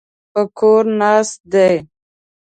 [0.31, 1.73] په کور ناست دی.